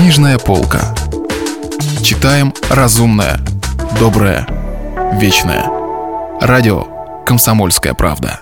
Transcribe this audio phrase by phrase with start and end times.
[0.00, 0.94] Книжная полка.
[2.02, 3.38] Читаем разумное,
[3.98, 4.46] доброе,
[5.20, 5.66] вечное.
[6.40, 6.86] Радио
[7.26, 8.40] «Комсомольская правда».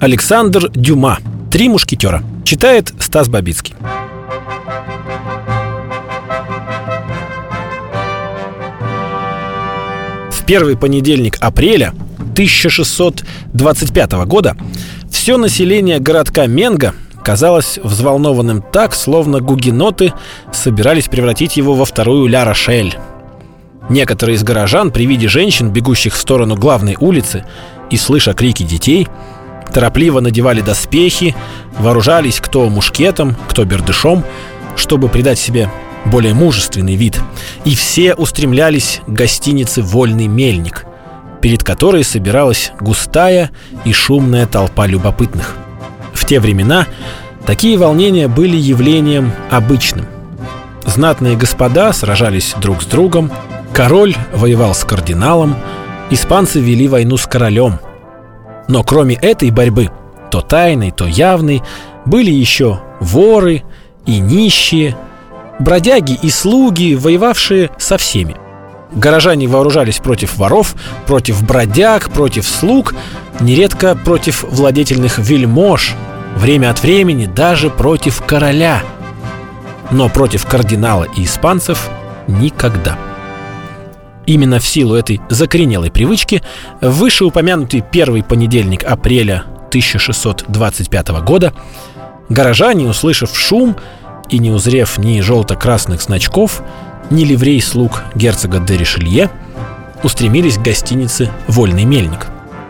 [0.00, 1.18] Александр Дюма.
[1.52, 2.22] «Три мушкетера».
[2.46, 3.74] Читает Стас Бабицкий.
[10.30, 11.92] В первый понедельник апреля
[12.32, 14.56] 1625 года
[15.10, 16.94] все население городка Менга
[17.26, 20.12] казалось взволнованным так, словно гугеноты
[20.52, 22.96] собирались превратить его во вторую Ля-Рошель.
[23.88, 27.44] Некоторые из горожан при виде женщин, бегущих в сторону главной улицы
[27.90, 29.08] и слыша крики детей,
[29.74, 31.34] торопливо надевали доспехи,
[31.76, 34.22] вооружались кто мушкетом, кто бердышом,
[34.76, 35.68] чтобы придать себе
[36.04, 37.20] более мужественный вид.
[37.64, 40.86] И все устремлялись к гостинице «Вольный мельник»,
[41.42, 43.50] перед которой собиралась густая
[43.84, 45.56] и шумная толпа любопытных–
[46.16, 46.86] в те времена
[47.46, 50.06] такие волнения были явлением обычным.
[50.84, 53.30] Знатные господа сражались друг с другом,
[53.72, 55.56] король воевал с кардиналом,
[56.10, 57.78] испанцы вели войну с королем.
[58.68, 59.90] Но кроме этой борьбы,
[60.30, 61.62] то тайной, то явной,
[62.04, 63.62] были еще воры
[64.06, 64.96] и нищие,
[65.58, 68.36] бродяги и слуги, воевавшие со всеми.
[68.96, 70.74] Горожане вооружались против воров,
[71.06, 72.94] против бродяг, против слуг,
[73.40, 75.94] нередко против владетельных вельмож,
[76.34, 78.82] время от времени даже против короля.
[79.90, 81.90] Но против кардинала и испанцев
[82.26, 82.98] никогда.
[84.24, 86.42] Именно в силу этой закоренелой привычки
[86.80, 91.52] вышеупомянутый первый понедельник апреля 1625 года
[92.30, 93.76] горожане, услышав шум
[94.30, 96.62] и не узрев ни желто-красных значков,
[97.10, 99.30] ни ливрей слуг герцога де Ришелье,
[100.02, 102.26] устремились к гостинице «Вольный мельник».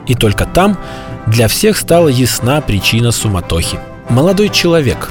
[0.07, 0.79] И только там
[1.27, 3.79] для всех стала ясна причина суматохи.
[4.09, 5.11] Молодой человек.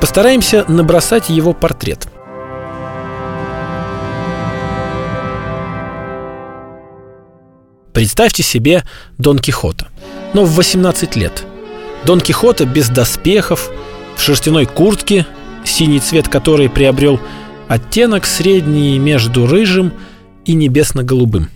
[0.00, 2.08] Постараемся набросать его портрет.
[7.92, 8.84] Представьте себе
[9.18, 9.88] Дон Кихота,
[10.32, 11.44] но в 18 лет.
[12.04, 13.70] Дон Кихота без доспехов,
[14.16, 15.26] в шерстяной куртке,
[15.64, 17.20] синий цвет которой приобрел
[17.70, 19.92] оттенок средний между рыжим
[20.44, 21.48] и небесно-голубым.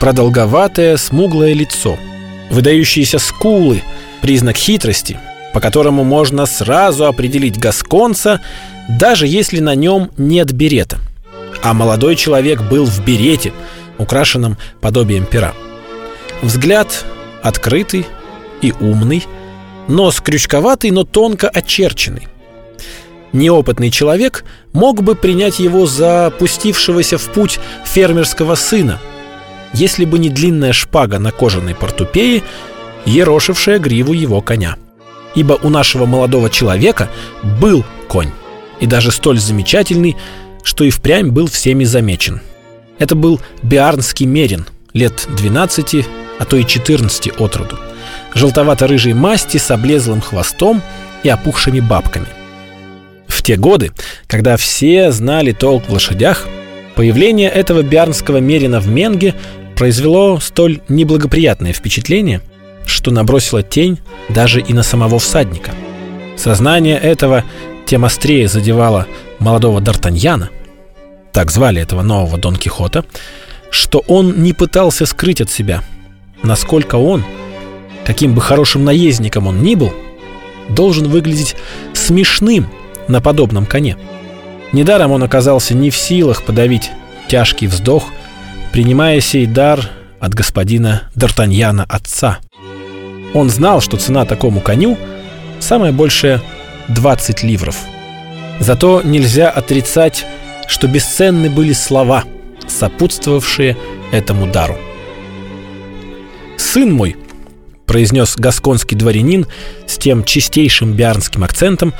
[0.00, 1.96] Продолговатое, смуглое лицо–
[2.50, 3.82] Выдающиеся скулы–
[4.22, 5.18] признак хитрости,
[5.52, 8.40] по которому можно сразу определить гасконца,
[8.88, 10.98] даже если на нем нет берета.
[11.62, 13.52] А молодой человек был в берете,
[13.98, 15.54] украшенном подобием пера.
[16.42, 17.04] Взгляд
[17.42, 18.06] открытый
[18.60, 19.24] и умный,
[19.88, 22.28] нос крючковатый, но тонко очерченный.
[23.34, 28.98] Неопытный человек мог бы принять его за пустившегося в путь фермерского сына–
[29.74, 32.42] если бы не длинная шпага на кожаной портупее,
[33.04, 34.76] ерошившая гриву его коня.
[35.34, 37.10] Ибо у нашего молодого человека
[37.60, 38.30] был конь,
[38.80, 40.16] и даже столь замечательный,
[40.62, 42.40] что и впрямь был всеми замечен.
[42.98, 46.06] Это был биарнский мерин, лет 12,
[46.38, 47.78] а то и 14 от роду.
[48.34, 50.82] Желтовато-рыжей масти с облезлым хвостом
[51.24, 52.26] и опухшими бабками.
[53.34, 53.90] В те годы,
[54.28, 56.46] когда все знали толк в лошадях,
[56.94, 59.34] появление этого биарнского мерина в Менге
[59.74, 62.42] произвело столь неблагоприятное впечатление,
[62.86, 65.72] что набросило тень даже и на самого всадника.
[66.36, 67.42] Сознание этого
[67.86, 69.08] тем острее задевало
[69.40, 70.50] молодого Д'Артаньяна,
[71.32, 73.04] так звали этого нового Дон Кихота,
[73.68, 75.82] что он не пытался скрыть от себя,
[76.44, 77.24] насколько он,
[78.06, 79.92] каким бы хорошим наездником он ни был,
[80.68, 81.56] должен выглядеть
[81.94, 82.68] смешным
[83.08, 83.96] на подобном коне.
[84.72, 86.90] Недаром он оказался не в силах подавить
[87.28, 88.04] тяжкий вздох–
[88.74, 89.88] принимая сей дар
[90.18, 92.40] от господина Д'Артаньяна отца.
[93.32, 94.98] Он знал, что цена такому коню
[95.60, 96.42] самое большее
[96.88, 97.76] 20 ливров.
[98.58, 100.26] Зато нельзя отрицать,
[100.66, 102.24] что бесценны были слова,
[102.66, 103.76] сопутствовавшие
[104.10, 104.76] этому дару.
[106.56, 107.14] «Сын мой»,—
[107.86, 109.46] произнес гасконский дворянин
[109.86, 111.94] с тем чистейшим биарнским акцентом,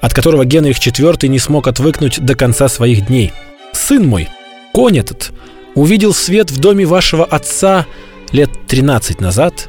[0.00, 3.32] от которого Генрих IV не смог отвыкнуть до конца своих дней.
[3.72, 4.28] «Сын мой,
[4.72, 5.32] конь этот
[5.74, 7.86] увидел свет в доме вашего отца
[8.32, 9.68] лет 13 назад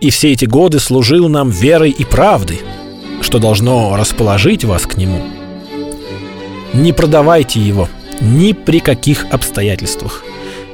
[0.00, 2.60] и все эти годы служил нам верой и правдой,
[3.22, 5.22] что должно расположить вас к нему.
[6.74, 7.88] Не продавайте его
[8.20, 10.22] ни при каких обстоятельствах.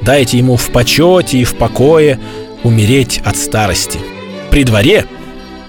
[0.01, 2.19] Дайте ему в почете и в покое
[2.65, 4.01] умереть от старости.
[4.51, 5.07] При дворе,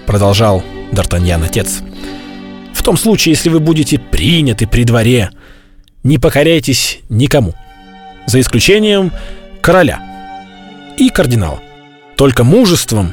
[0.06, 1.80] продолжал Д'Артаньян отец,
[2.84, 5.30] том случае, если вы будете приняты при дворе,
[6.02, 7.54] не покоряйтесь никому–
[8.26, 9.12] за исключением
[9.60, 10.00] короля
[10.96, 11.60] и кардинала.
[12.16, 13.12] Только мужеством,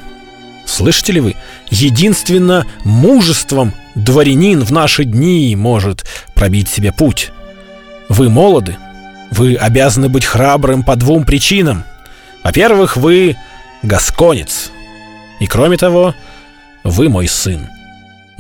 [0.66, 1.36] слышите ли вы,
[1.70, 7.32] единственно мужеством дворянин в наши дни может пробить себе путь.
[8.10, 8.76] Вы молоды.
[9.32, 11.86] Вы обязаны быть храбрым по двум причинам.
[12.44, 13.38] Во-первых, вы
[13.82, 14.72] гасконец.
[15.40, 16.14] И кроме того,
[16.84, 17.70] вы мой сын.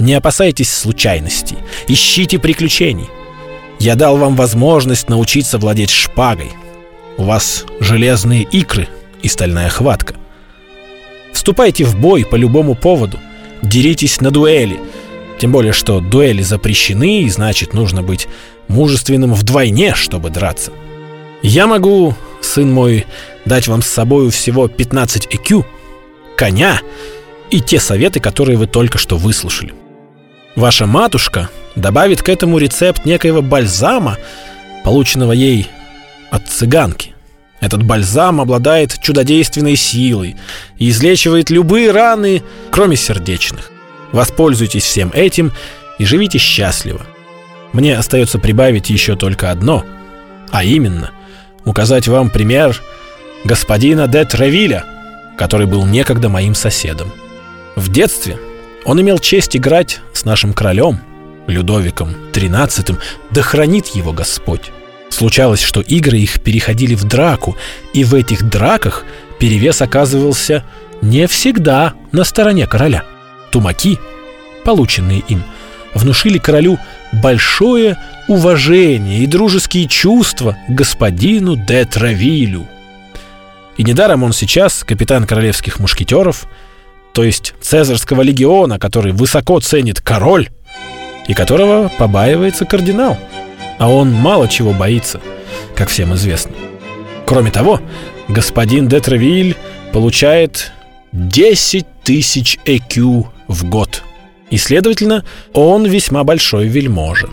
[0.01, 1.57] Не опасайтесь случайностей,
[1.87, 3.07] ищите приключений.
[3.79, 6.53] Я дал вам возможность научиться владеть шпагой.
[7.17, 8.87] У вас железные икры
[9.21, 10.15] и стальная хватка.
[11.31, 13.19] Вступайте в бой по любому поводу.
[13.61, 14.79] Деритесь на дуэли.
[15.37, 18.27] Тем более, что дуэли запрещены, и значит, нужно быть
[18.69, 20.71] мужественным вдвойне, чтобы драться.
[21.43, 23.05] Я могу, сын мой,
[23.45, 25.63] дать вам с собою всего 15 ЭКЮ,
[26.35, 26.81] коня
[27.51, 29.75] и те советы, которые вы только что выслушали.
[30.55, 34.17] Ваша матушка добавит к этому рецепт некоего бальзама,
[34.83, 35.69] полученного ей
[36.29, 37.13] от цыганки.
[37.61, 40.35] Этот бальзам обладает чудодейственной силой
[40.77, 43.71] и излечивает любые раны, кроме сердечных.
[44.11, 45.51] Воспользуйтесь всем этим
[45.99, 47.01] и живите счастливо.
[47.71, 49.85] Мне остается прибавить еще только одно,
[50.51, 51.11] а именно
[51.63, 52.81] указать вам пример
[53.45, 54.83] господина де Тревиля,
[55.37, 57.11] который был некогда моим соседом.
[57.75, 58.37] В детстве
[58.85, 60.99] он имел честь играть с нашим королем,
[61.47, 62.97] Людовиком XIII,
[63.31, 64.71] да хранит его Господь.
[65.09, 67.57] Случалось, что игры их переходили в драку,
[67.93, 69.05] и в этих драках
[69.39, 70.63] перевес оказывался
[71.01, 73.03] не всегда на стороне короля.
[73.51, 73.99] Тумаки,
[74.63, 75.43] полученные им,
[75.93, 76.79] внушили королю
[77.11, 82.67] большое уважение и дружеские чувства господину де Травилю.
[83.77, 86.45] И недаром он сейчас капитан королевских мушкетеров,
[87.13, 90.49] то есть цезарского легиона, который высоко ценит король
[91.27, 93.17] и которого побаивается кардинал–
[93.81, 95.19] а он мало чего боится,
[95.75, 96.51] как всем известно.
[97.25, 97.81] Кроме того,
[98.27, 99.57] господин де Тревиль
[99.91, 100.71] получает
[101.13, 104.03] 10 тысяч ЭКЮ в год.
[104.51, 107.27] И, следовательно, он весьма большой вельможа.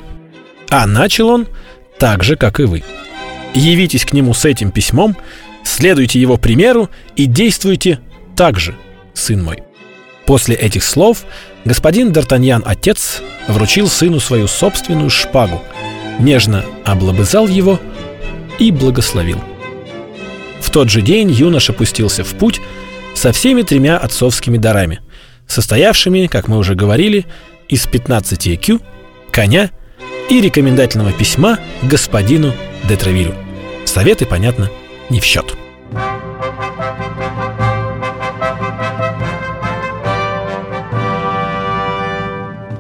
[0.71, 1.49] А начал он
[1.99, 2.83] так же, как и вы.
[3.53, 5.19] Явитесь к нему с этим письмом,
[5.65, 8.01] следуйте его примеру и действуйте
[8.37, 8.75] так же,
[9.13, 9.68] сын мой.
[10.29, 11.25] После этих слов
[11.65, 15.61] господин Д'Артаньян, отец, вручил сыну свою собственную шпагу–
[16.19, 17.81] нежно облобызал его
[18.59, 19.41] и благословил.
[20.61, 22.61] В тот же день юноша пустился в путь
[23.15, 25.01] со всеми тремя отцовскими дарами,
[25.47, 27.27] состоявшими, как мы уже говорили,
[27.69, 28.81] из 15 ЭКЮ,
[29.31, 29.71] коня
[30.29, 32.55] и рекомендательного письма господину
[32.89, 33.35] Детравилю.
[33.85, 34.71] Советы, понятно,
[35.11, 35.57] не в счет.